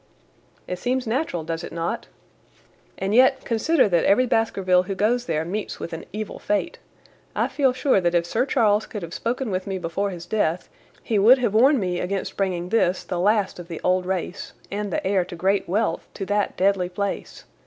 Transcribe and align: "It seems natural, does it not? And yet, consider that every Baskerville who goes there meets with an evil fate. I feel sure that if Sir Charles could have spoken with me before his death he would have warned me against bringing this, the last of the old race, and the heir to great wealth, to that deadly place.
"It 0.67 0.79
seems 0.79 1.05
natural, 1.05 1.43
does 1.43 1.63
it 1.63 1.71
not? 1.71 2.07
And 2.97 3.13
yet, 3.13 3.45
consider 3.45 3.87
that 3.89 4.03
every 4.03 4.25
Baskerville 4.25 4.81
who 4.81 4.95
goes 4.95 5.27
there 5.27 5.45
meets 5.45 5.79
with 5.79 5.93
an 5.93 6.05
evil 6.11 6.39
fate. 6.39 6.79
I 7.35 7.47
feel 7.47 7.71
sure 7.71 8.01
that 8.01 8.15
if 8.15 8.25
Sir 8.25 8.47
Charles 8.47 8.87
could 8.87 9.03
have 9.03 9.13
spoken 9.13 9.51
with 9.51 9.67
me 9.67 9.77
before 9.77 10.09
his 10.09 10.25
death 10.25 10.69
he 11.03 11.19
would 11.19 11.37
have 11.37 11.53
warned 11.53 11.79
me 11.79 11.99
against 11.99 12.35
bringing 12.35 12.69
this, 12.69 13.03
the 13.03 13.19
last 13.19 13.59
of 13.59 13.67
the 13.67 13.79
old 13.83 14.07
race, 14.07 14.53
and 14.71 14.91
the 14.91 15.05
heir 15.05 15.23
to 15.23 15.35
great 15.35 15.69
wealth, 15.69 16.07
to 16.15 16.25
that 16.25 16.57
deadly 16.57 16.89
place. 16.89 17.43